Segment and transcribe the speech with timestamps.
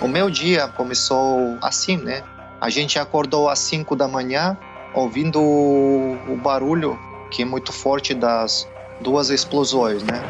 [0.00, 2.22] O meu dia começou assim, né?
[2.60, 4.56] A gente acordou às 5 da manhã,
[4.94, 6.98] ouvindo o barulho
[7.30, 8.68] que é muito forte das
[9.00, 10.22] duas explosões, né?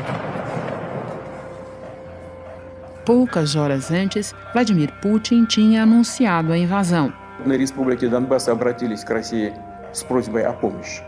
[3.04, 7.12] Poucas horas antes, Vladimir Putin tinha anunciado a invasão.
[7.44, 9.52] На республике Донбасс обратились к России
[9.92, 11.02] с просьбой о помощи.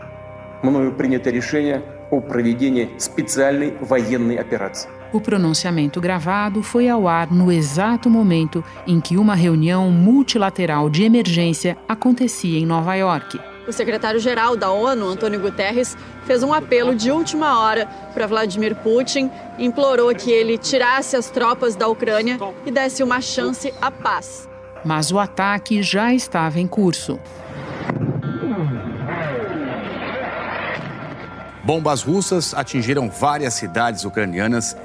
[0.63, 4.89] Мною принято решение о проведении специальной военной операции.
[5.14, 11.04] O pronunciamento gravado foi ao ar no exato momento em que uma reunião multilateral de
[11.04, 13.40] emergência acontecia em Nova York.
[13.64, 19.30] O secretário-geral da ONU, Antônio Guterres, fez um apelo de última hora para Vladimir Putin,
[19.56, 22.36] implorou que ele tirasse as tropas da Ucrânia
[22.66, 24.48] e desse uma chance à paz.
[24.84, 27.20] Mas o ataque já estava em curso.
[31.64, 34.76] Bombas russas atingiram várias cidades ucranianas,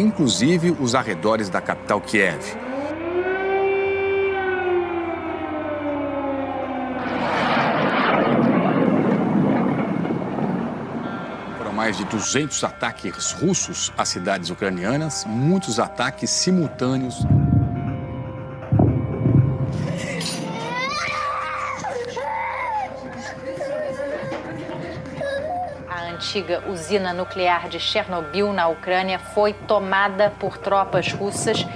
[0.00, 2.40] inclusive os arredores da capital Kiev.
[11.58, 17.24] Foram mais de 200 ataques russos às cidades ucranianas, muitos ataques simultâneos.
[26.30, 31.66] Antiga usina nuclear de Chernobyl, na Ucrânia, foi tomada por tropas russas.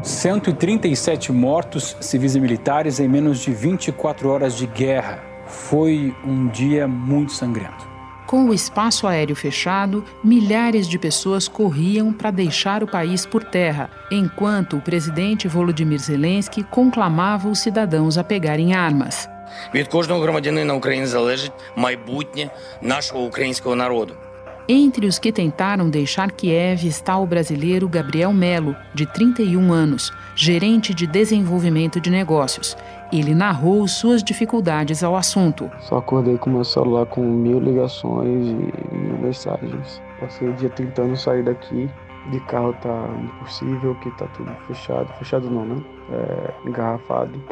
[0.00, 5.24] 137 mortos civis e militares em menos de 24 horas de guerra.
[5.46, 7.92] Foi um dia muito sangrento.
[8.26, 13.90] Com o espaço aéreo fechado, milhares de pessoas corriam para deixar o país por terra,
[14.10, 19.28] enquanto o presidente Volodymyr Zelensky conclamava os cidadãos a pegarem armas.
[19.75, 22.49] Від кожного громадянина України залежить майбутнє
[22.81, 24.13] нашого українського народу.
[24.71, 30.93] Entre os que tentaram deixar Kiev está o brasileiro Gabriel Melo, de 31 anos, gerente
[30.93, 32.77] de desenvolvimento de negócios.
[33.11, 35.71] Ele narrou suas dificuldades ao assunto.
[35.81, 39.99] Só acordei com meu celular com mil ligações e mil mensagens.
[40.19, 41.89] Passei o dia tentando sair daqui.
[42.30, 45.06] de carro tá impossível, que tá tudo fechado.
[45.18, 45.82] Fechado não, né?
[46.10, 47.42] É, engarrafado.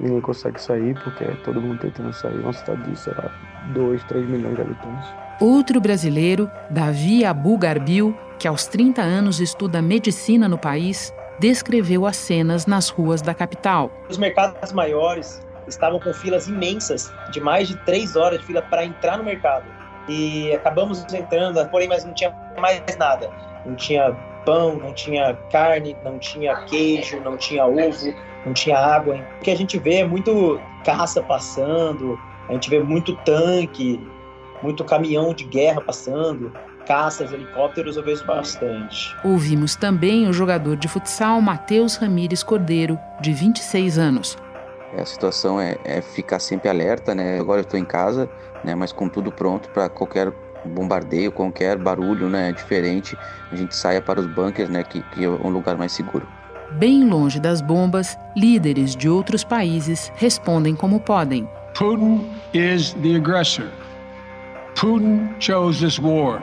[0.00, 2.38] Ninguém consegue sair porque é todo mundo tentando sair.
[2.38, 3.30] Uma cidade de, sei lá,
[3.74, 5.08] 2, 3 milhões de habitantes.
[5.40, 12.16] Outro brasileiro, Davi Abu Garbil, que aos 30 anos estuda medicina no país, descreveu as
[12.16, 13.90] cenas nas ruas da capital.
[14.08, 18.84] Os mercados maiores estavam com filas imensas, de mais de três horas de fila para
[18.84, 19.64] entrar no mercado.
[20.08, 23.30] E acabamos entrando, porém, mas não tinha mais nada.
[23.64, 24.12] Não tinha
[24.44, 28.14] pão, não tinha carne, não tinha queijo, não tinha ovo,
[28.44, 29.16] não tinha água.
[29.38, 32.18] O que a gente vê é muito caça passando,
[32.48, 34.00] a gente vê muito tanque,
[34.62, 36.52] muito caminhão de guerra passando,
[36.86, 39.16] caças, helicópteros, eu vejo bastante.
[39.24, 44.36] Ouvimos também o jogador de futsal Matheus Ramires Cordeiro, de 26 anos.
[44.96, 47.38] A situação é, é ficar sempre alerta, né?
[47.38, 48.28] Agora eu estou em casa,
[48.62, 48.74] né?
[48.74, 50.32] Mas com tudo pronto para qualquer
[50.64, 52.52] bombardeio, qualquer barulho, né?
[52.52, 53.16] Diferente,
[53.50, 54.82] a gente saia para os bunkers, né?
[54.82, 56.26] Que, que é um lugar mais seguro.
[56.72, 61.48] Bem longe das bombas, líderes de outros países respondem como podem.
[61.74, 63.66] Putin is the aggressor.
[64.74, 66.42] Putin chose this war.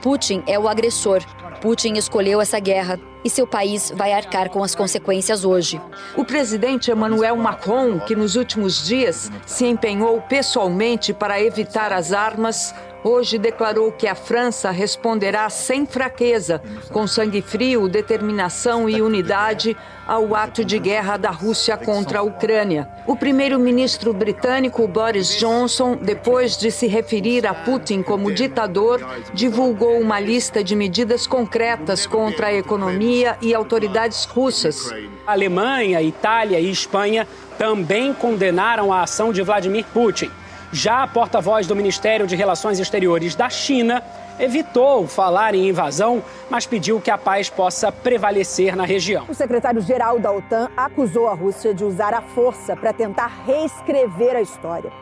[0.00, 1.22] Putin é o agressor.
[1.60, 5.80] Putin escolheu essa guerra e seu país vai arcar com as consequências hoje.
[6.16, 12.74] O presidente Emmanuel Macron, que nos últimos dias se empenhou pessoalmente para evitar as armas,
[13.08, 16.60] hoje declarou que a França responderá sem fraqueza,
[16.92, 19.76] com sangue frio, determinação e unidade
[20.06, 22.88] ao ato de guerra da Rússia contra a Ucrânia.
[23.06, 29.00] O primeiro-ministro britânico Boris Johnson, depois de se referir a Putin como ditador,
[29.34, 34.90] divulgou uma lista de medidas concretas contra a economia e autoridades russas.
[35.26, 37.26] A Alemanha, Itália e Espanha
[37.58, 40.30] também condenaram a ação de Vladimir Putin.
[40.72, 44.02] Já a porta-voz do Ministério de Relações Exteriores da China
[44.38, 49.24] evitou falar em invasão, mas pediu que a paz possa prevalecer na região.
[49.30, 54.42] O secretário-geral da OTAN acusou a Rússia de usar a força para tentar reescrever a
[54.42, 54.92] história.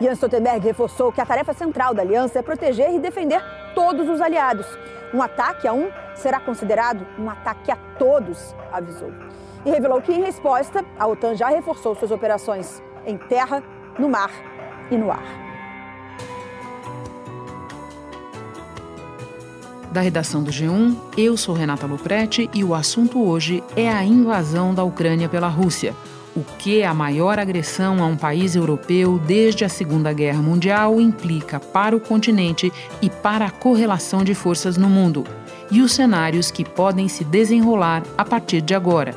[0.00, 3.40] Jens Stoltenberg reforçou que a tarefa central da aliança é proteger e defender
[3.74, 4.66] todos os aliados.
[5.12, 9.12] Um ataque a um será considerado um ataque a todos, avisou.
[9.66, 13.62] E revelou que, em resposta, a OTAN já reforçou suas operações em terra,
[13.98, 14.30] no mar
[14.94, 15.42] e no ar.
[19.90, 24.74] Da redação do G1, eu sou Renata Luprete e o assunto hoje é a invasão
[24.74, 25.94] da Ucrânia pela Rússia.
[26.34, 31.60] o que a maior agressão a um país europeu desde a Segunda Guerra Mundial implica
[31.60, 32.72] para o continente
[33.02, 35.24] e para a correlação de forças no mundo,
[35.70, 39.14] e os cenários que podem se desenrolar a partir de agora.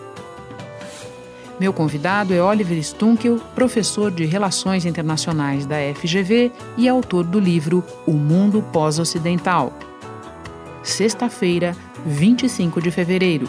[1.57, 7.81] Meu convidado é Oliver Stunkel, professor de Relações Internacionais da FGV e autor do livro
[8.05, 9.71] O Mundo Pós-Ocidental.
[10.83, 11.73] Sexta-feira,
[12.05, 13.47] 25 de fevereiro.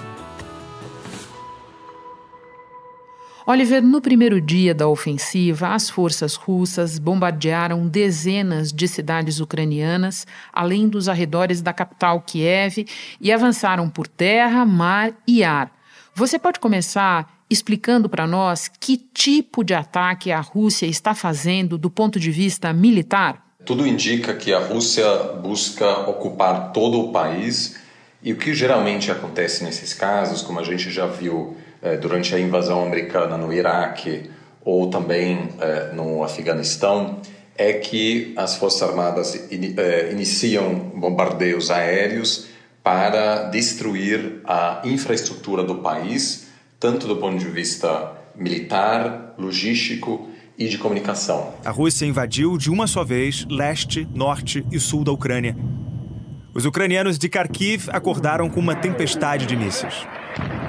[3.44, 10.88] Oliver, no primeiro dia da ofensiva, as forças russas bombardearam dezenas de cidades ucranianas, além
[10.88, 12.86] dos arredores da capital Kiev,
[13.20, 15.72] e avançaram por terra, mar e ar.
[16.14, 21.90] Você pode começar explicando para nós que tipo de ataque a Rússia está fazendo do
[21.90, 23.44] ponto de vista militar?
[23.64, 25.06] Tudo indica que a Rússia
[25.42, 27.76] busca ocupar todo o país,
[28.22, 32.40] e o que geralmente acontece nesses casos, como a gente já viu eh, durante a
[32.40, 34.30] invasão americana no Iraque
[34.64, 37.20] ou também eh, no Afeganistão
[37.56, 42.48] é que as Forças Armadas eh, iniciam bombardeios aéreos
[42.82, 46.45] para destruir a infraestrutura do país,
[46.78, 50.28] tanto do ponto de vista militar, logístico
[50.58, 51.54] e de comunicação.
[51.64, 55.56] A Rússia invadiu de uma só vez leste, norte e sul da Ucrânia.
[56.54, 60.06] Os ucranianos de Kharkiv acordaram com uma tempestade de mísseis.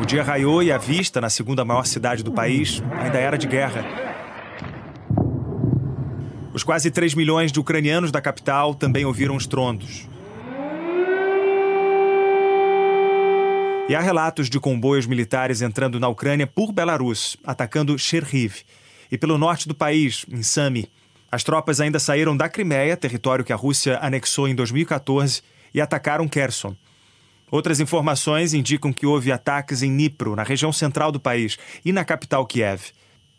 [0.02, 3.48] O dia raiou e a vista, na segunda maior cidade do país, ainda era de
[3.48, 3.86] guerra.
[6.54, 9.48] Os quase 3 milhões de ucranianos da capital também ouviram os
[13.90, 18.64] E há relatos de comboios militares entrando na Ucrânia por Belarus, atacando Cherniv.
[19.10, 20.90] E pelo norte do país, em Sami.
[21.32, 25.42] As tropas ainda saíram da Crimeia, território que a Rússia anexou em 2014,
[25.74, 26.76] e atacaram Kherson.
[27.50, 32.04] Outras informações indicam que houve ataques em Dnipro, na região central do país, e na
[32.04, 32.92] capital Kiev.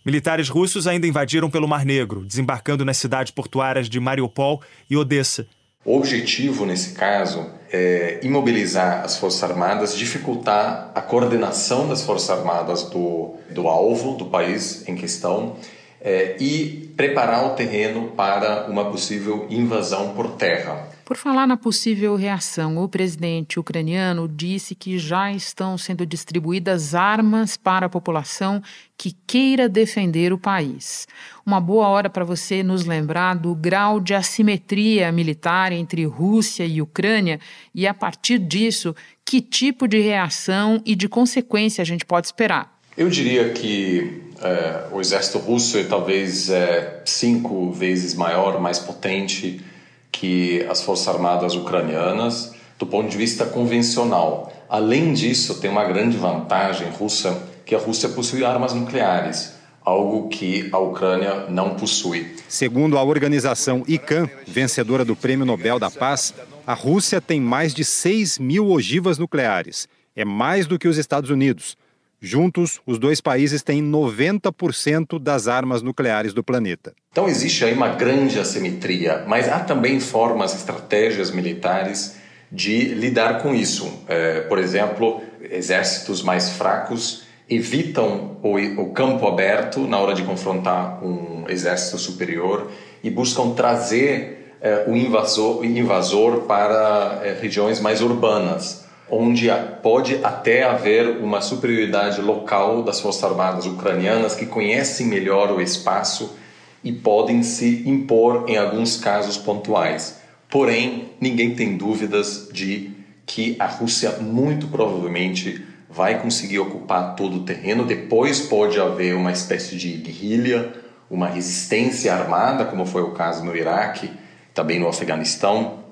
[0.02, 5.46] Militares russos ainda invadiram pelo Mar Negro, desembarcando nas cidades portuárias de Mariupol e Odessa.
[5.88, 12.82] O objetivo, nesse caso, é imobilizar as Forças Armadas, dificultar a coordenação das Forças Armadas
[12.82, 15.56] do, do alvo, do país em questão,
[15.98, 20.90] é, e preparar o terreno para uma possível invasão por terra.
[21.08, 27.56] Por falar na possível reação, o presidente ucraniano disse que já estão sendo distribuídas armas
[27.56, 28.62] para a população
[28.94, 31.08] que queira defender o país.
[31.46, 36.82] Uma boa hora para você nos lembrar do grau de assimetria militar entre Rússia e
[36.82, 37.40] Ucrânia
[37.74, 38.94] e, a partir disso,
[39.24, 42.78] que tipo de reação e de consequência a gente pode esperar.
[42.94, 49.62] Eu diria que é, o exército russo é talvez é, cinco vezes maior, mais potente
[50.10, 54.52] que as Forças Armadas ucranianas do ponto de vista convencional.
[54.68, 60.68] Além disso, tem uma grande vantagem russa, que a Rússia possui armas nucleares, algo que
[60.72, 62.36] a Ucrânia não possui.
[62.48, 66.32] Segundo a organização ICAN, vencedora do Prêmio Nobel da Paz,
[66.66, 69.88] a Rússia tem mais de 6 mil ogivas nucleares.
[70.14, 71.76] É mais do que os Estados Unidos.
[72.20, 76.92] Juntos, os dois países têm 90% das armas nucleares do planeta.
[77.12, 82.16] Então existe aí uma grande assimetria, mas há também formas, estratégias militares
[82.50, 84.02] de lidar com isso.
[84.08, 91.02] É, por exemplo, exércitos mais fracos evitam o, o campo aberto na hora de confrontar
[91.04, 92.70] um exército superior
[93.02, 98.77] e buscam trazer é, o invasor, invasor para é, regiões mais urbanas
[99.10, 99.48] onde
[99.82, 106.36] pode até haver uma superioridade local das Forças Armadas ucranianas que conhecem melhor o espaço
[106.82, 110.20] e podem se impor em alguns casos pontuais.
[110.50, 112.90] Porém, ninguém tem dúvidas de
[113.26, 117.84] que a Rússia muito provavelmente vai conseguir ocupar todo o terreno.
[117.84, 120.72] Depois pode haver uma espécie de guerrilha,
[121.10, 124.10] uma resistência armada, como foi o caso no Iraque,
[124.54, 125.84] também no Afeganistão.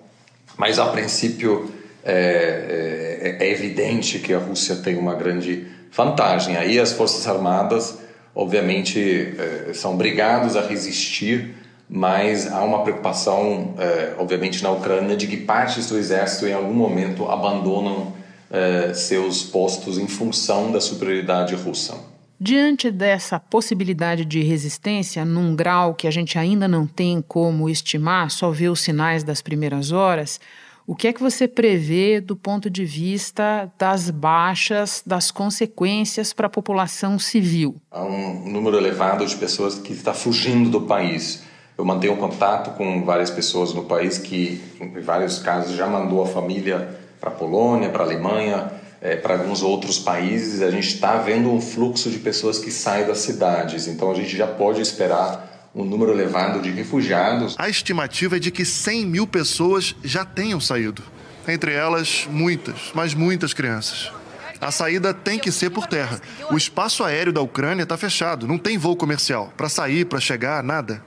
[0.57, 1.71] Mas a princípio
[2.05, 2.96] é, é,
[3.27, 6.57] é, evidente que a Rússia tem uma grande vantagem.
[6.57, 7.99] Aí as Forças Armadas,
[8.35, 11.55] obviamente, é, são obrigadas a resistir,
[11.89, 16.75] mas há uma preocupação, é, obviamente, na Ucrânia de que partes do exército em algum
[16.75, 18.13] momento abandonam
[18.51, 21.95] é, seus postos em função da superioridade russa.
[22.39, 28.31] Diante dessa possibilidade de resistência, num grau que a gente ainda não tem como estimar,
[28.31, 30.39] só vê os sinais das primeiras horas,
[30.87, 36.47] o que é que você prevê do ponto de vista das baixas, das consequências para
[36.47, 37.77] a população civil?
[37.91, 41.43] Há um número elevado de pessoas que está fugindo do país.
[41.77, 46.27] Eu mantenho contato com várias pessoas no país que, em vários casos, já mandou a
[46.27, 51.19] família para a Polônia, para a Alemanha, é, para alguns outros países, a gente está
[51.19, 53.89] vendo um fluxo de pessoas que saem das cidades.
[53.89, 57.55] Então a gente já pode esperar um número elevado de refugiados.
[57.59, 61.03] A estimativa é de que 100 mil pessoas já tenham saído.
[61.47, 64.11] Entre elas, muitas, mas muitas crianças.
[64.59, 66.19] A saída tem que ser por terra.
[66.51, 69.53] O espaço aéreo da Ucrânia está fechado, não tem voo comercial.
[69.55, 71.03] Para sair, para chegar, nada.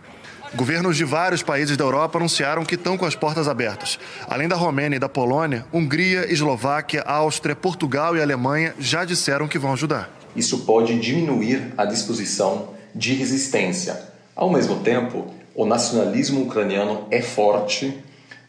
[0.53, 3.99] Governos de vários países da Europa anunciaram que estão com as portas abertas.
[4.27, 9.57] Além da Romênia e da Polônia, Hungria, Eslováquia, Áustria, Portugal e Alemanha já disseram que
[9.57, 10.15] vão ajudar.
[10.35, 14.08] Isso pode diminuir a disposição de resistência.
[14.39, 17.93] Ao mesmo tempo, o nacionalismo ucraniano é forte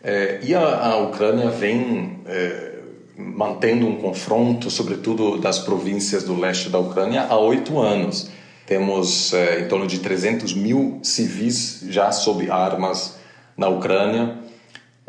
[0.04, 2.74] eh, e a, a, Ucrânia vem eh,
[3.16, 8.30] mantendo um confronto, sobretudo das províncias do leste da Ucrânia, há oito anos.
[8.64, 13.16] Temos é, em torno de 300 mil civis já sob armas
[13.56, 14.38] na Ucrânia.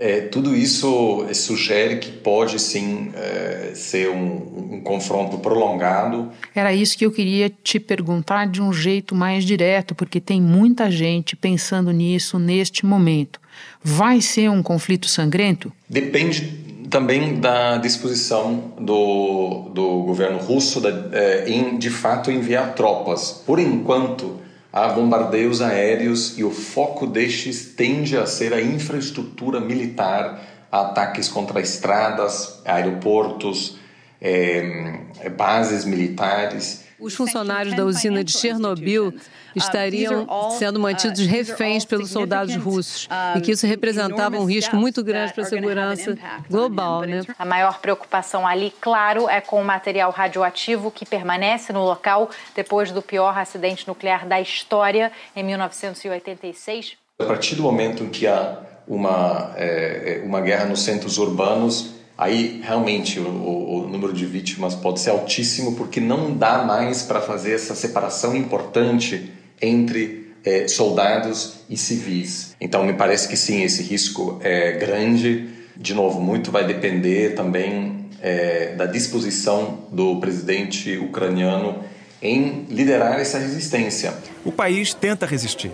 [0.03, 6.31] É, tudo isso sugere que pode sim é, ser um, um, confronto prolongado.
[6.55, 10.89] Era isso que eu queria te perguntar de um jeito mais direto, porque tem muita
[10.89, 13.39] gente pensando nisso neste momento.
[13.83, 15.71] Vai ser um conflito sangrento?
[15.87, 20.81] Depende também da disposição do, do governo russo
[21.13, 23.43] eh, em, de fato, enviar tropas.
[23.45, 24.40] Por enquanto,
[24.71, 31.59] há bombardeios aéreos e o foco destes tende a ser a infraestrutura militar, ataques contra
[31.59, 33.77] estradas, aeroportos,
[34.21, 36.85] é, bases militares.
[36.99, 39.13] Os funcionários da usina de Chernobyl
[39.55, 40.27] estariam
[40.57, 45.43] sendo mantidos reféns pelos soldados russos e que isso representava um risco muito grande para
[45.43, 46.17] a segurança
[46.49, 47.01] global.
[47.01, 47.21] Né?
[47.37, 52.91] A maior preocupação ali, claro, é com o material radioativo que permanece no local depois
[52.91, 56.97] do pior acidente nuclear da história em 1986.
[57.19, 62.61] A partir do momento em que há uma, é, uma guerra nos centros urbanos, aí
[62.63, 67.21] realmente o, o, o, número de vítimas pode ser altíssimo porque não dá mais para
[67.21, 72.55] fazer essa separação importante entre é, soldados e civis.
[72.59, 75.49] Então, me parece que sim, esse risco é grande.
[75.77, 81.83] De novo, muito vai depender também é, da disposição do presidente ucraniano
[82.21, 84.13] em liderar essa resistência.
[84.45, 85.71] O país tenta resistir.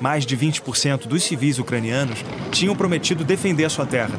[0.00, 4.16] Mais de 20% dos civis ucranianos tinham prometido defender a sua terra.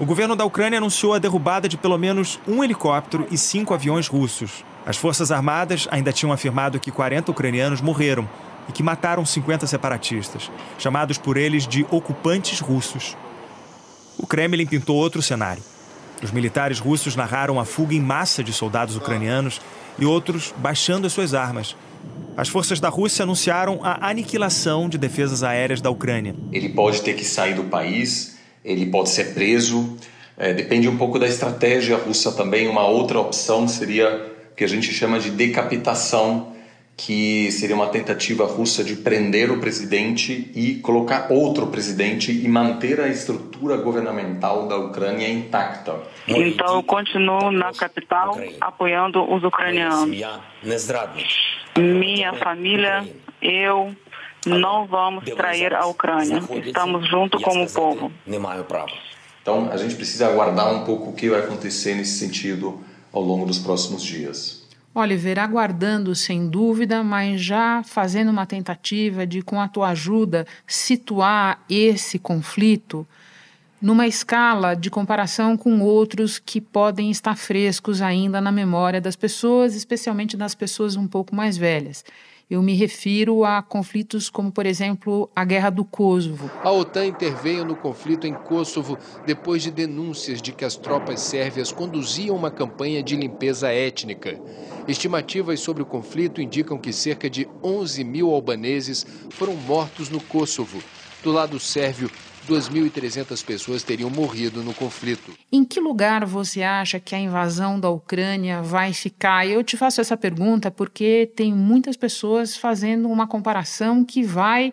[0.00, 4.08] O governo da Ucrânia anunciou a derrubada de pelo menos um helicóptero e cinco aviões
[4.08, 4.64] russos.
[4.84, 8.28] As Forças Armadas ainda tinham afirmado que 40 ucranianos morreram
[8.68, 13.16] e que mataram 50 separatistas, chamados por eles de ocupantes russos.
[14.18, 15.62] O Kremlin pintou outro cenário.
[16.22, 19.60] Os militares russos narraram a fuga em massa de soldados ucranianos
[19.98, 21.74] e outros baixando as suas armas.
[22.36, 26.34] As forças da Rússia anunciaram a aniquilação de defesas aéreas da Ucrânia.
[26.52, 29.96] Ele pode ter que sair do país, ele pode ser preso.
[30.36, 32.68] É, depende um pouco da estratégia russa também.
[32.68, 36.52] Uma outra opção seria o que a gente chama de decapitação
[37.02, 43.00] que seria uma tentativa russa de prender o presidente e colocar outro presidente e manter
[43.00, 45.98] a estrutura governamental da Ucrânia intacta.
[46.28, 50.14] Então eu continuo na capital apoiando os ucranianos.
[51.78, 53.08] Minha família,
[53.40, 53.96] eu
[54.44, 56.42] não vamos trair a Ucrânia.
[56.66, 58.12] Estamos junto como povo.
[59.40, 63.46] Então a gente precisa aguardar um pouco o que vai acontecer nesse sentido ao longo
[63.46, 64.59] dos próximos dias.
[64.94, 71.62] Oliver, aguardando sem dúvida, mas já fazendo uma tentativa de, com a tua ajuda, situar
[71.68, 73.06] esse conflito
[73.80, 79.74] numa escala de comparação com outros que podem estar frescos ainda na memória das pessoas,
[79.74, 82.04] especialmente das pessoas um pouco mais velhas.
[82.50, 86.50] Eu me refiro a conflitos como, por exemplo, a Guerra do Kosovo.
[86.64, 91.70] A OTAN interveio no conflito em Kosovo depois de denúncias de que as tropas sérvias
[91.70, 94.36] conduziam uma campanha de limpeza étnica.
[94.88, 100.82] Estimativas sobre o conflito indicam que cerca de 11 mil albaneses foram mortos no Kosovo.
[101.22, 102.10] Do lado sérvio,
[102.48, 105.32] 2.300 pessoas teriam morrido no conflito.
[105.52, 109.46] Em que lugar você acha que a invasão da Ucrânia vai ficar?
[109.46, 114.72] Eu te faço essa pergunta porque tem muitas pessoas fazendo uma comparação que vai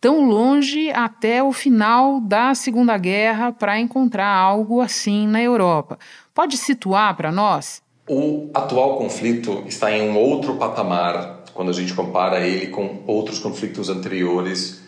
[0.00, 5.98] tão longe até o final da Segunda Guerra para encontrar algo assim na Europa.
[6.34, 7.82] Pode situar para nós?
[8.08, 13.38] O atual conflito está em um outro patamar quando a gente compara ele com outros
[13.38, 14.87] conflitos anteriores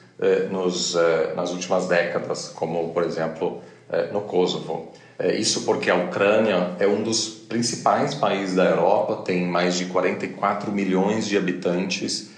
[0.51, 4.93] nos, eh, nas últimas décadas, como, por exemplo, eh, no Kosovo.
[5.39, 10.73] Isso porque a Ucrânia é um dos principais países da Europa, tem mais de 44
[10.73, 12.31] milhões de habitantes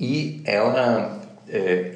[0.00, 1.20] e ela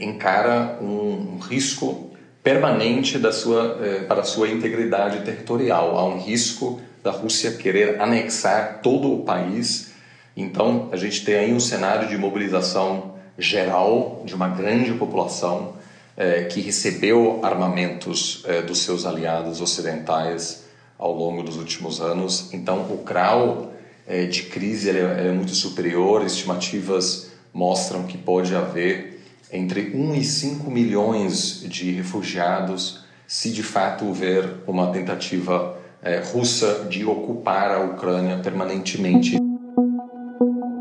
[0.00, 2.08] encara um risco
[2.42, 5.98] permanente da sua, eh, para a sua integridade territorial.
[5.98, 9.92] Há um risco da Rússia querer anexar todo o país.
[10.36, 15.74] Então, a gente tem aí um cenário de mobilização geral de uma grande população
[16.16, 20.64] eh, que recebeu armamentos eh, dos seus aliados ocidentais
[20.98, 22.52] ao longo dos últimos anos.
[22.52, 23.72] Então, o grau
[24.06, 26.26] eh, de crise é, é muito superior.
[26.26, 29.20] Estimativas mostram que pode haver
[29.52, 36.86] entre 1 e 5 milhões de refugiados se de fato houver uma tentativa é, russa
[36.88, 39.36] de ocupar a Ucrânia permanentemente.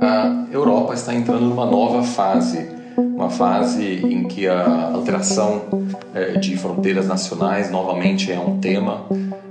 [0.07, 2.65] A Europa está entrando numa nova fase,
[2.97, 5.63] uma fase em que a alteração
[6.13, 9.05] é, de fronteiras nacionais novamente é um tema.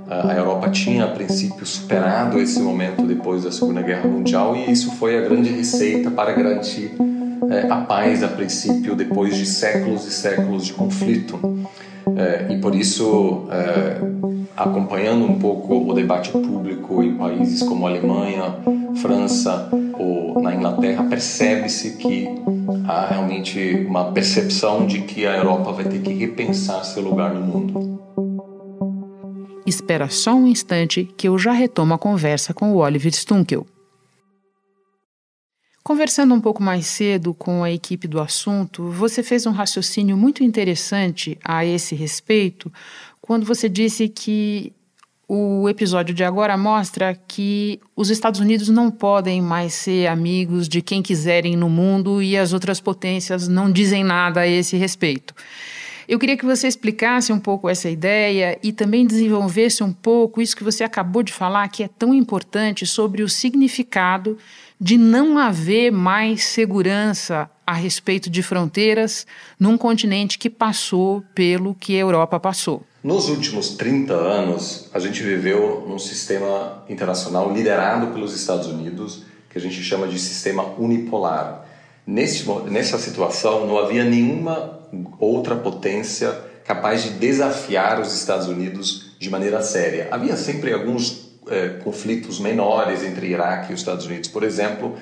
[0.09, 4.89] A Europa tinha, a princípio, superado esse momento depois da Segunda Guerra Mundial e isso
[4.93, 6.91] foi a grande receita para garantir
[7.51, 11.39] é, a paz, a princípio, depois de séculos e séculos de conflito.
[12.15, 13.97] É, e por isso, é,
[14.55, 18.55] acompanhando um pouco o debate público em países como Alemanha,
[19.01, 22.27] França ou na Inglaterra, percebe-se que
[22.87, 27.41] há realmente uma percepção de que a Europa vai ter que repensar seu lugar no
[27.41, 27.99] mundo.
[29.65, 33.65] Espera só um instante que eu já retomo a conversa com o Oliver Stunkel.
[35.87, 40.43] Conversando um pouco mais cedo com a equipe do assunto, você fez um raciocínio muito
[40.43, 42.69] interessante a esse respeito,
[43.21, 44.73] quando você disse que
[45.29, 50.81] o episódio de agora mostra que os Estados Unidos não podem mais ser amigos de
[50.81, 55.33] quem quiserem no mundo e as outras potências não dizem nada a esse respeito.
[56.05, 60.55] Eu queria que você explicasse um pouco essa ideia e também desenvolvesse um pouco isso
[60.55, 64.37] que você acabou de falar, que é tão importante sobre o significado
[64.79, 69.25] de não haver mais segurança a respeito de fronteiras
[69.59, 72.83] num continente que passou pelo que a Europa passou.
[73.03, 79.57] Nos últimos 30 anos, a gente viveu num sistema internacional liderado pelos Estados Unidos, que
[79.57, 81.65] a gente chama de sistema unipolar.
[82.05, 84.79] Nesse, nessa situação, não havia nenhuma
[85.19, 86.31] outra potência
[86.63, 90.09] capaz de desafiar os Estados Unidos de maneira séria.
[90.11, 94.95] Havia sempre alguns é, conflitos menores entre Iraque e os Estados Unidos, por exemplo,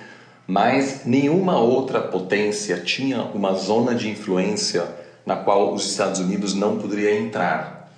[0.47, 4.87] mas nenhuma outra potência tinha uma zona de influência
[5.25, 7.91] na qual os Estados Unidos não poderia entrar.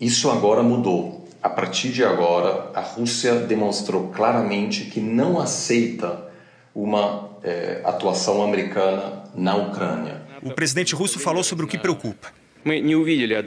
[0.00, 1.26] Isso agora mudou.
[1.42, 6.26] A partir de agora, a Rússia demonstrou claramente que não aceita
[6.74, 10.22] uma é, atuação americana na Ucrânia.
[10.42, 12.37] O presidente russo falou sobre o que preocupa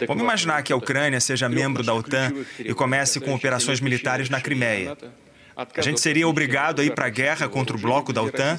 [0.08, 4.42] Vamos imaginar que a Ucrânia seja membro da OTAN e comece com operações militares na
[4.42, 4.98] Crimeia.
[5.56, 8.58] A gente seria obrigado a ir para a guerra contra o bloco da OTAN?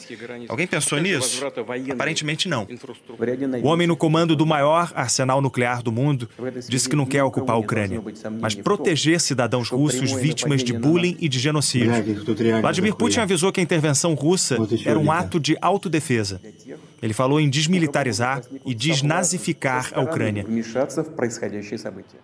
[0.48, 1.42] Alguém pensou nisso?
[1.90, 2.66] Aparentemente não.
[3.62, 6.28] O homem no comando do maior arsenal nuclear do mundo
[6.68, 8.02] disse que não quer ocupar a Ucrânia,
[8.40, 11.92] mas proteger cidadãos russos vítimas de bullying e de genocídio.
[12.60, 16.40] Vladimir Putin avisou que a intervenção russa era um ato de autodefesa.
[17.02, 20.46] Ele falou em desmilitarizar e desnazificar a Ucrânia.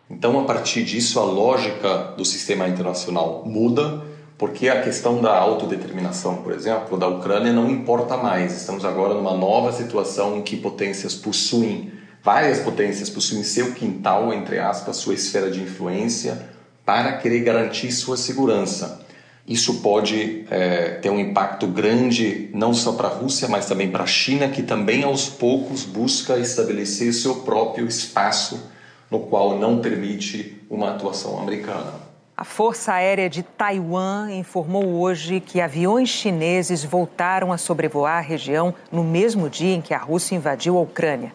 [0.09, 4.05] Então, a partir disso, a lógica do sistema internacional muda,
[4.39, 8.57] porque a questão da autodeterminação, por exemplo, da Ucrânia não importa mais.
[8.57, 14.61] Estamos agora numa nova situação em que potências possuem, várias potências possuem seu quintal, entre
[14.61, 16.51] aspas, sua esfera de influência,
[16.87, 19.05] para querer garantir sua segurança.
[19.45, 24.05] Isso pode é, ter um impacto grande não só para a Rússia, mas também para
[24.05, 28.71] a China, que também aos poucos busca estabelecer seu próprio espaço
[29.11, 32.08] no qual não permite uma atuação americana.
[32.39, 38.73] A Força Aérea de Taiwan informou hoje que aviões chineses voltaram a sobrevoar a região
[38.93, 41.33] no mesmo dia em que a Rússia invadiu a Ucrânia.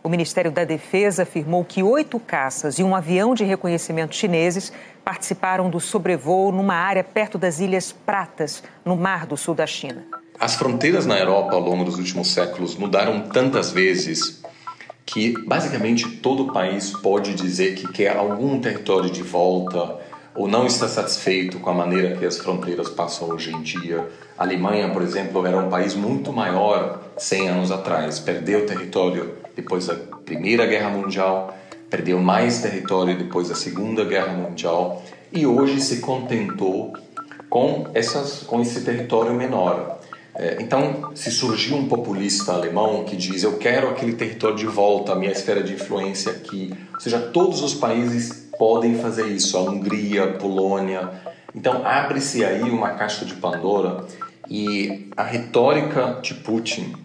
[0.00, 4.72] O Ministério da Defesa afirmou que oito caças e um avião de reconhecimento chineses
[5.04, 10.04] participaram do sobrevoo numa área perto das Ilhas Pratas, no mar do sul da China.
[10.38, 14.40] As fronteiras na Europa ao longo dos últimos séculos mudaram tantas vezes
[15.04, 20.03] que basicamente todo país pode dizer que quer algum território de volta
[20.34, 24.08] ou não está satisfeito com a maneira que as fronteiras passam hoje em dia.
[24.36, 29.86] A Alemanha, por exemplo, era um país muito maior 100 anos atrás, perdeu território depois
[29.86, 31.56] da Primeira Guerra Mundial,
[31.88, 36.92] perdeu mais território depois da Segunda Guerra Mundial e hoje se contentou
[37.48, 40.00] com, essas, com esse território menor.
[40.36, 45.12] É, então, se surgiu um populista alemão que diz: Eu quero aquele território de volta,
[45.12, 46.74] a minha esfera de influência aqui.
[46.92, 51.10] Ou seja, todos os países podem fazer isso, a Hungria, a Polônia.
[51.54, 54.04] Então, abre-se aí uma caixa de Pandora
[54.48, 57.04] e a retórica de Putin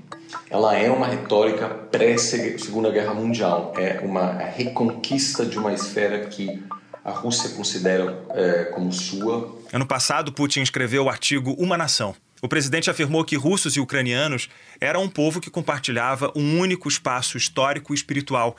[0.50, 6.64] ela é uma retórica pré-Segunda Guerra Mundial, é uma reconquista de uma esfera que
[7.04, 9.58] a Rússia considera é, como sua.
[9.72, 12.16] Ano passado, Putin escreveu o artigo Uma Nação.
[12.42, 17.38] O presidente afirmou que russos e ucranianos eram um povo que compartilhava um único espaço
[17.38, 18.56] histórico e espiritual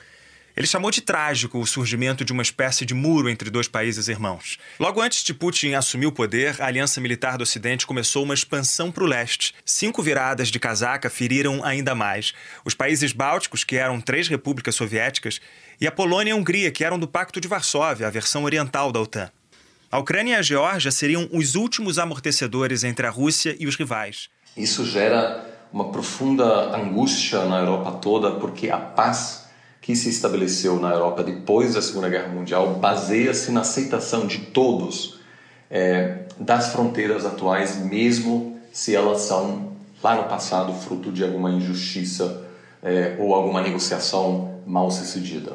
[0.55, 4.57] ele chamou de trágico o surgimento de uma espécie de muro entre dois países irmãos.
[4.79, 8.91] Logo antes de Putin assumir o poder, a Aliança Militar do Ocidente começou uma expansão
[8.91, 9.53] para o leste.
[9.65, 12.33] Cinco viradas de casaca feriram ainda mais.
[12.65, 15.39] Os países bálticos, que eram três repúblicas soviéticas,
[15.79, 18.91] e a Polônia e a Hungria, que eram do Pacto de Varsóvia, a versão oriental
[18.91, 19.31] da OTAN.
[19.91, 24.29] A Ucrânia e a Geórgia seriam os últimos amortecedores entre a Rússia e os rivais.
[24.55, 29.49] Isso gera uma profunda angústia na Europa toda, porque a paz
[29.81, 35.19] que se estabeleceu na Europa depois da Segunda Guerra Mundial baseia-se na aceitação de todos
[35.69, 39.71] é, das fronteiras atuais, mesmo se elas são
[40.03, 42.45] lá no passado fruto de alguma injustiça
[42.83, 45.53] é, ou alguma negociação mal sucedida.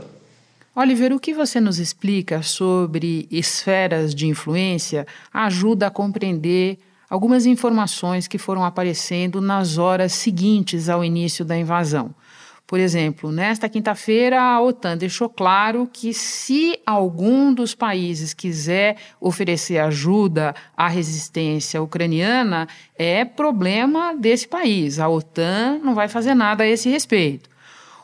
[0.74, 8.26] Oliver, o que você nos explica sobre esferas de influência ajuda a compreender algumas informações
[8.26, 12.14] que foram aparecendo nas horas seguintes ao início da invasão.
[12.66, 19.78] Por exemplo, nesta quinta-feira, a OTAN deixou claro que se algum dos países quiser oferecer
[19.78, 24.98] ajuda à resistência ucraniana, é problema desse país.
[24.98, 27.48] A OTAN não vai fazer nada a esse respeito.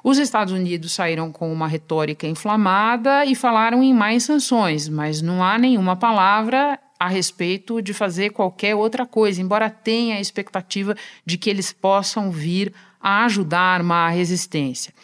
[0.05, 5.43] Os Estados Unidos saíram com uma retórica inflamada e falaram em mais sanções, mas não
[5.43, 10.95] há nenhuma palavra a respeito de fazer qualquer outra coisa, embora tenha a expectativa
[11.27, 14.95] de que eles possam vir a ajudar a armar a resistência.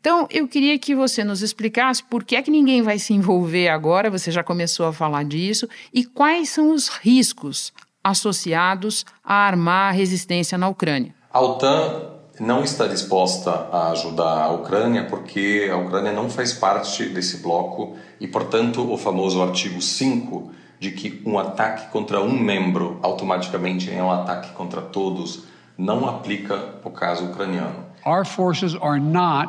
[0.00, 3.68] Então, eu queria que você nos explicasse por que é que ninguém vai se envolver
[3.68, 9.90] agora, você já começou a falar disso, e quais são os riscos associados a armar
[9.90, 11.14] a resistência na Ucrânia.
[11.32, 17.04] A OTAN não está disposta a ajudar a Ucrânia porque a Ucrânia não faz parte
[17.04, 20.50] desse bloco e, portanto, o famoso artigo 5
[20.80, 25.44] de que um ataque contra um membro automaticamente é um ataque contra todos
[25.78, 27.84] não aplica o caso ucraniano.
[28.04, 29.48] Our forces are not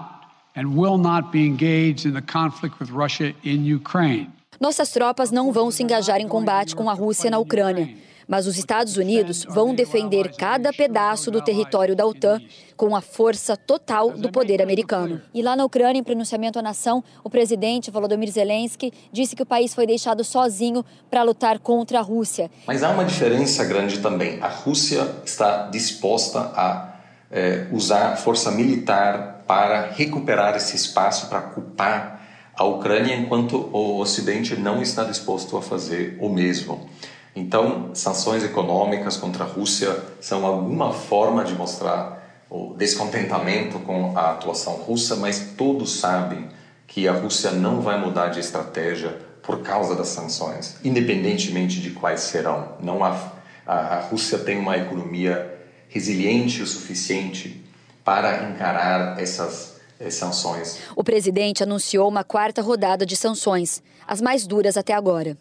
[0.56, 4.30] and will not be engaged in the conflict with Russia in Ukraine.
[4.60, 7.90] Nossas tropas não vão se engajar em combate com a Rússia na Ucrânia
[8.28, 12.42] mas os Estados Unidos vão defender cada pedaço do território da OTAN
[12.76, 15.22] com a força total do poder americano.
[15.34, 19.46] E lá na Ucrânia, em pronunciamento à nação, o presidente Volodymyr Zelensky disse que o
[19.46, 22.50] país foi deixado sozinho para lutar contra a Rússia.
[22.66, 24.42] Mas há uma diferença grande também.
[24.42, 26.94] A Rússia está disposta a
[27.32, 32.22] é, usar força militar para recuperar esse espaço, para ocupar
[32.56, 36.88] a Ucrânia, enquanto o Ocidente não está disposto a fazer o mesmo.
[37.36, 44.32] Então, sanções econômicas contra a Rússia são alguma forma de mostrar o descontentamento com a
[44.32, 46.48] atuação russa, mas todos sabem
[46.86, 52.22] que a Rússia não vai mudar de estratégia por causa das sanções, independentemente de quais
[52.22, 52.78] serão.
[52.80, 53.32] Não há,
[53.66, 55.52] a, a Rússia tem uma economia
[55.90, 57.64] resiliente o suficiente
[58.04, 60.80] para encarar essas eh, sanções.
[60.96, 65.38] O presidente anunciou uma quarta rodada de sanções, as mais duras até agora.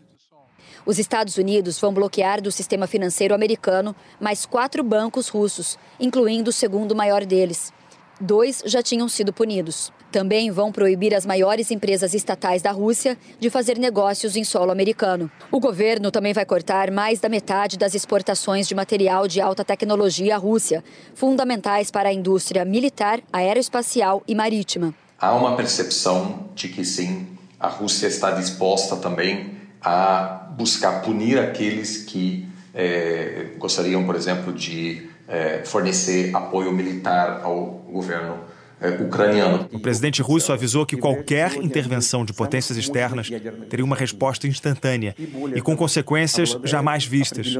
[0.84, 6.52] Os Estados Unidos vão bloquear do sistema financeiro americano mais quatro bancos russos, incluindo o
[6.52, 7.72] segundo maior deles.
[8.20, 9.92] Dois já tinham sido punidos.
[10.10, 15.30] Também vão proibir as maiores empresas estatais da Rússia de fazer negócios em solo americano.
[15.50, 20.34] O governo também vai cortar mais da metade das exportações de material de alta tecnologia
[20.34, 24.94] à Rússia, fundamentais para a indústria militar, aeroespacial e marítima.
[25.18, 27.26] Há uma percepção de que sim,
[27.58, 35.08] a Rússia está disposta também a buscar punir aqueles que é, gostariam, por exemplo, de
[35.28, 38.38] é, fornecer apoio militar ao governo
[38.80, 39.68] é, ucraniano.
[39.72, 43.28] O presidente russo avisou que qualquer intervenção de potências externas
[43.70, 45.14] teria uma resposta instantânea
[45.54, 47.54] e com consequências jamais vistas.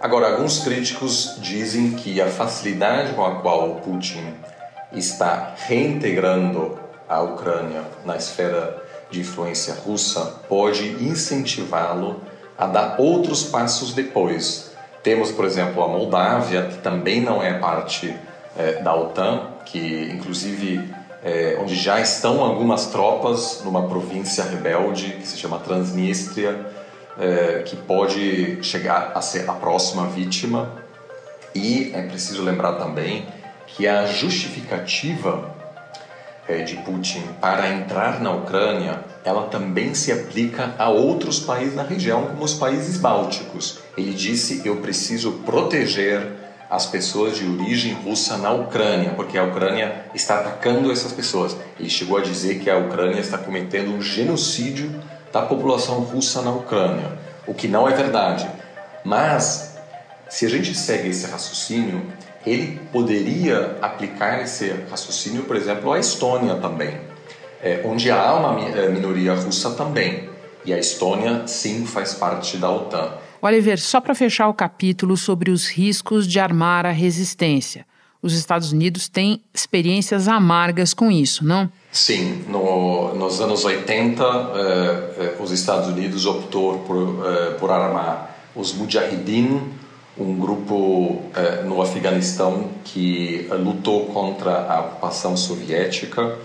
[0.00, 4.24] Agora, alguns críticos dizem que a facilidade com a qual o Putin
[4.92, 8.83] está reintegrando a Ucrânia na esfera
[9.14, 12.20] de influência russa pode incentivá-lo
[12.58, 14.72] a dar outros passos depois.
[15.02, 18.14] Temos, por exemplo, a Moldávia, que também não é parte
[18.56, 25.26] é, da OTAN, que inclusive é, onde já estão algumas tropas numa província rebelde que
[25.26, 26.66] se chama Transnistria,
[27.18, 30.72] é, que pode chegar a ser a próxima vítima.
[31.54, 33.26] E é preciso lembrar também
[33.66, 35.53] que a justificativa
[36.46, 42.26] de Putin para entrar na Ucrânia, ela também se aplica a outros países na região,
[42.26, 43.78] como os países bálticos.
[43.96, 50.06] Ele disse: Eu preciso proteger as pessoas de origem russa na Ucrânia, porque a Ucrânia
[50.14, 51.56] está atacando essas pessoas.
[51.78, 55.02] Ele chegou a dizer que a Ucrânia está cometendo um genocídio
[55.32, 58.48] da população russa na Ucrânia, o que não é verdade.
[59.04, 59.76] Mas,
[60.28, 62.02] se a gente segue esse raciocínio,
[62.46, 66.98] ele poderia aplicar esse raciocínio, por exemplo, à Estônia também,
[67.62, 70.28] é, onde há uma é, minoria russa também.
[70.64, 73.12] E a Estônia, sim, faz parte da OTAN.
[73.40, 77.84] Oliver, só para fechar o capítulo sobre os riscos de armar a resistência.
[78.22, 81.70] Os Estados Unidos têm experiências amargas com isso, não?
[81.92, 88.34] Sim, no, nos anos 80, eh, eh, os Estados Unidos optou por, eh, por armar
[88.56, 89.60] os Mujahideen,
[90.18, 96.38] um grupo eh, no Afeganistão que lutou contra a ocupação soviética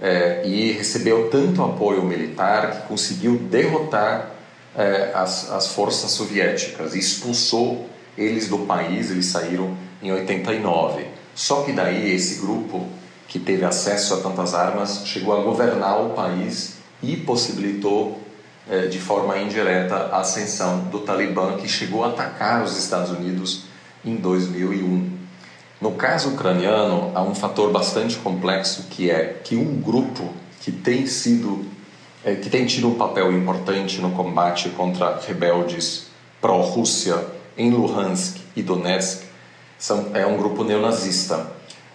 [0.00, 4.30] eh, e recebeu tanto apoio militar que conseguiu derrotar
[4.76, 11.06] é, as, as forças soviéticas, expulsou eles do país, eles saíram em 89.
[11.34, 12.86] Só que daí esse grupo
[13.26, 18.19] que teve acesso a tantas armas chegou a governar o país e possibilitou
[18.90, 23.64] de forma indireta a ascensão do Talibã que chegou a atacar os Estados Unidos
[24.04, 25.18] em 2001.
[25.80, 30.28] No caso ucraniano, há um fator bastante complexo que é que um grupo
[30.60, 31.64] que tem sido
[32.24, 36.08] é, que tem tido um papel importante no combate contra rebeldes
[36.40, 39.24] pró-Rússia em Luhansk e Donetsk,
[39.78, 41.46] são, é um grupo neonazista.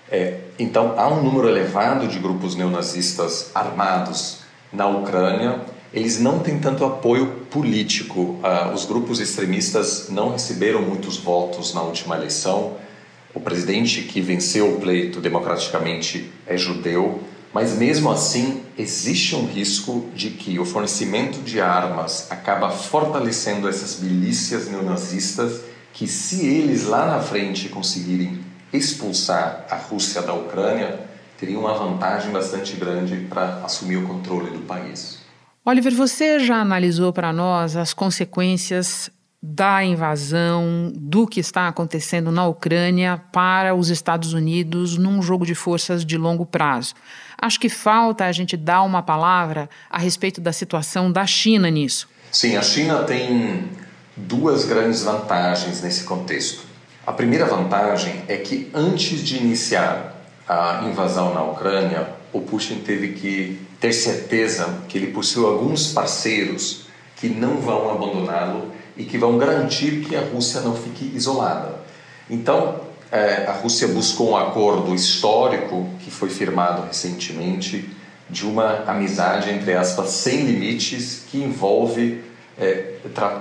[0.10, 4.40] É, então, há um número elevado de grupos neonazistas armados
[4.72, 5.62] na Ucrânia.
[5.94, 8.40] Eles não têm tanto apoio político.
[8.44, 12.78] Ah, os grupos extremistas não receberam muitos votos na última eleição.
[13.34, 17.22] O presidente que venceu o pleito democraticamente é judeu
[17.56, 24.02] mas mesmo assim, existe um risco de que o fornecimento de armas acaba fortalecendo essas
[24.02, 25.62] milícias neonazistas
[25.94, 28.42] que se eles lá na frente conseguirem
[28.74, 31.00] expulsar a Rússia da Ucrânia,
[31.38, 35.20] teriam uma vantagem bastante grande para assumir o controle do país.
[35.68, 39.10] Oliver, você já analisou para nós as consequências
[39.42, 45.56] da invasão, do que está acontecendo na Ucrânia para os Estados Unidos num jogo de
[45.56, 46.94] forças de longo prazo.
[47.36, 52.08] Acho que falta a gente dar uma palavra a respeito da situação da China nisso.
[52.32, 53.68] Sim, a China tem
[54.16, 56.62] duas grandes vantagens nesse contexto.
[57.08, 60.16] A primeira vantagem é que antes de iniciar
[60.48, 66.86] a invasão na Ucrânia, o Putin teve que ter certeza que ele possui alguns parceiros
[67.18, 71.82] que não vão abandoná-lo e que vão garantir que a Rússia não fique isolada.
[72.28, 77.88] Então, é, a Rússia buscou um acordo histórico que foi firmado recentemente
[78.28, 82.24] de uma amizade, entre aspas, sem limites, que envolve
[82.58, 82.96] é,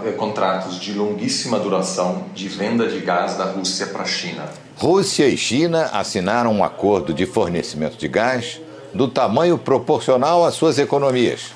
[0.05, 4.45] é contratos de longuíssima duração de venda de gás da Rússia para a China.
[4.77, 8.61] Rússia e China assinaram um acordo de fornecimento de gás
[8.95, 11.53] do tamanho proporcional às suas economias.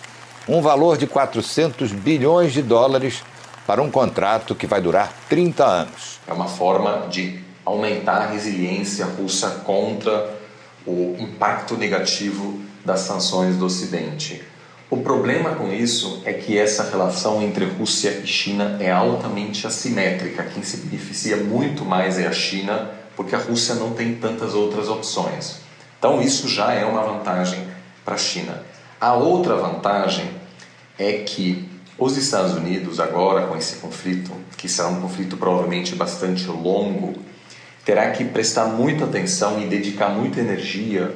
[0.49, 3.23] Um valor de 400 bilhões de dólares
[3.67, 6.19] para um contrato que vai durar 30 anos.
[6.27, 10.35] É uma forma de aumentar a resiliência russa contra
[10.87, 14.43] o impacto negativo das sanções do Ocidente.
[14.91, 20.45] O problema com isso é que essa relação entre Rússia e China é altamente assimétrica.
[20.45, 24.89] Quem se beneficia muito mais é a China, porque a Rússia não tem tantas outras
[24.89, 25.68] opções.
[25.99, 27.67] Então, isso já é uma vantagem
[28.05, 28.63] para a China.
[29.01, 30.31] A outra vantagem
[30.99, 36.47] é que os Estados Unidos, agora com esse conflito, que será um conflito provavelmente bastante
[36.47, 37.15] longo,
[37.85, 41.13] terá que prestar muita atenção e dedicar muita energia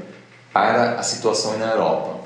[0.52, 2.20] para a situação na Europa.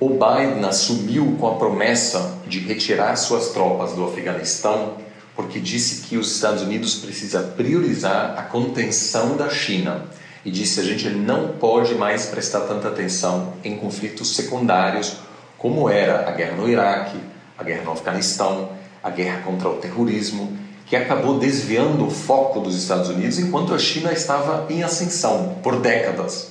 [0.00, 4.96] O Biden assumiu com a promessa de retirar suas tropas do Afeganistão,
[5.36, 10.06] porque disse que os Estados Unidos precisa priorizar a contenção da China
[10.44, 15.16] e disse a gente não pode mais prestar tanta atenção em conflitos secundários
[15.56, 17.16] como era a guerra no Iraque,
[17.56, 18.70] a guerra no Afeganistão,
[19.02, 23.78] a guerra contra o terrorismo, que acabou desviando o foco dos Estados Unidos enquanto a
[23.78, 26.50] China estava em ascensão por décadas.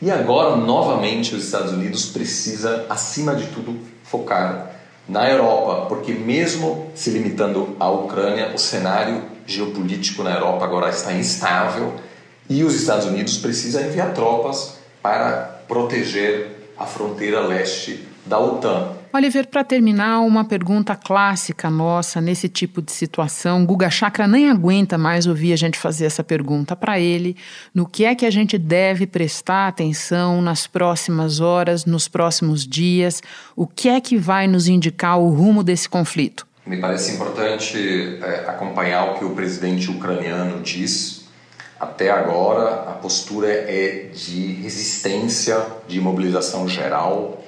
[0.00, 4.70] E agora, novamente, os Estados Unidos precisa, acima de tudo, focar
[5.06, 11.12] na Europa, porque mesmo se limitando à Ucrânia, o cenário geopolítico na Europa agora está
[11.12, 11.94] instável
[12.50, 18.96] e os Estados Unidos precisam enviar tropas para proteger a fronteira leste da OTAN.
[19.12, 23.64] Oliver, para terminar, uma pergunta clássica nossa nesse tipo de situação.
[23.64, 27.36] Guga Chakra nem aguenta mais ouvir a gente fazer essa pergunta para ele.
[27.74, 33.20] No que é que a gente deve prestar atenção nas próximas horas, nos próximos dias?
[33.56, 36.46] O que é que vai nos indicar o rumo desse conflito?
[36.64, 41.19] Me parece importante é, acompanhar o que o presidente ucraniano diz
[41.80, 47.42] Até agora, a postura é de resistência, de mobilização geral.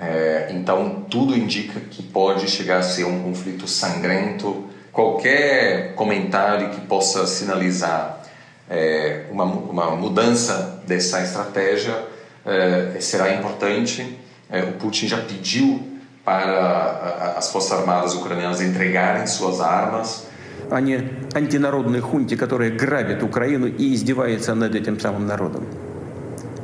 [0.00, 4.70] É, então, tudo indica que pode chegar a ser um conflito sangrento.
[4.92, 8.22] Qualquer comentário que possa sinalizar
[8.70, 12.00] é, uma, uma mudança dessa estratégia
[12.46, 14.16] é, será importante.
[14.48, 15.82] É, o Putin já pediu
[16.24, 20.28] para as Forças Armadas ucranianas entregarem suas armas
[20.69, 21.03] а не
[21.33, 25.65] антинародной хунте, которая грабит Украину и издевается над этим самым народом.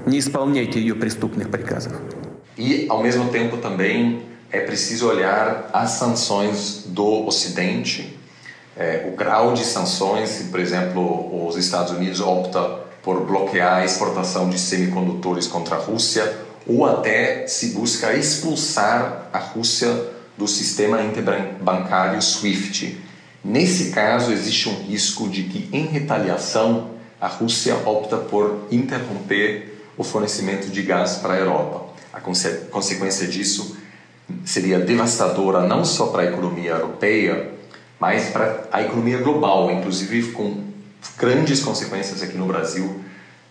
[0.05, 1.93] Не исполняйте ее преступных приказов.
[2.57, 8.15] E, ao mesmo tempo, também é preciso olhar as sanções do Ocidente,
[8.77, 12.61] é, o grau de sanções, por exemplo, os Estados Unidos opta
[13.01, 19.37] por bloquear a exportação de semicondutores contra a Rússia, ou até se busca expulsar a
[19.37, 19.89] Rússia
[20.37, 22.97] do sistema interbancário SWIFT.
[23.42, 30.04] Nesse caso, existe um risco de que, em retaliação, a Rússia opta por interromper o
[30.04, 31.86] fornecimento de gás para a Europa.
[32.12, 33.76] A conse consequência disso
[34.44, 37.50] seria devastadora não só para a economia europeia,
[37.98, 40.64] mas para a economia global, inclusive com
[41.18, 43.00] grandes consequências aqui no Brasil,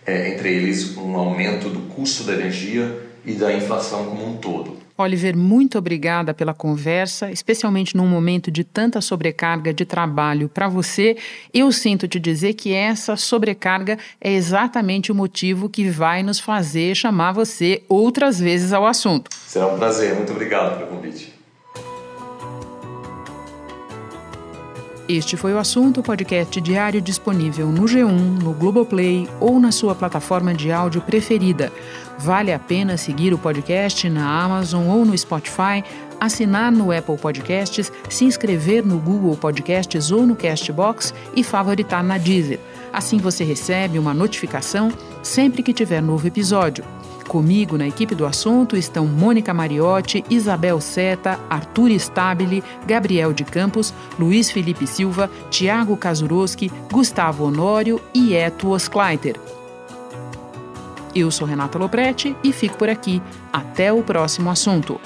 [0.06, 4.79] é, entre eles um aumento do custo da energia e da inflação como um todo.
[5.00, 11.16] Oliver, muito obrigada pela conversa, especialmente num momento de tanta sobrecarga de trabalho para você.
[11.54, 16.94] Eu sinto te dizer que essa sobrecarga é exatamente o motivo que vai nos fazer
[16.94, 19.30] chamar você outras vezes ao assunto.
[19.46, 21.39] Será um prazer, muito obrigado pelo convite.
[25.12, 30.54] Este foi o assunto podcast diário disponível no G1, no Globoplay ou na sua plataforma
[30.54, 31.72] de áudio preferida.
[32.16, 35.82] Vale a pena seguir o podcast na Amazon ou no Spotify,
[36.20, 42.16] assinar no Apple Podcasts, se inscrever no Google Podcasts ou no Castbox e favoritar na
[42.16, 42.60] Deezer.
[42.92, 44.92] Assim você recebe uma notificação
[45.24, 46.84] sempre que tiver novo episódio.
[47.30, 53.94] Comigo na equipe do assunto estão Mônica Mariotti, Isabel Seta, Arthur Stabile, Gabriel de Campos,
[54.18, 59.38] Luiz Felipe Silva, Tiago Kazuroski, Gustavo Honório e Eto Oskleiter.
[61.14, 63.22] Eu sou Renata Loprete e fico por aqui.
[63.52, 65.00] Até o próximo assunto.